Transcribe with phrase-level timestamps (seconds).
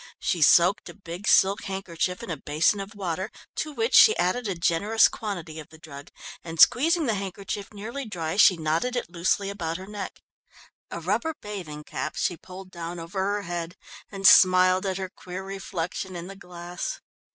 [0.19, 4.47] She soaked a big silk handkerchief in a basin of water, to which she added
[4.47, 6.09] a generous quantity of the drug,
[6.43, 10.23] and squeezing the handkerchief nearly dry, she knotted it loosely about her neck.
[10.89, 13.75] A rubber bathing cap she pulled down over her head,
[14.11, 16.99] and smiled at her queer reflection in the glass.